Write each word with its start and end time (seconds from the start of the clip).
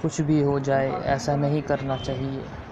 कुछ 0.00 0.20
भी 0.20 0.40
हो 0.40 0.58
जाए 0.60 0.92
ऐसा 1.08 1.36
नहीं 1.36 1.62
करना 1.62 1.96
चाहिए। 1.98 2.48